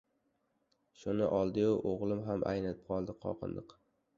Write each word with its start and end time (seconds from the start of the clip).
Shuni 1.01 1.27
oldi-yu 1.39 1.75
o‘g‘lim 1.91 2.25
ham 2.31 2.47
aynidi- 2.53 2.89
qoldi, 2.89 3.19
qoqindiq. 3.29 3.79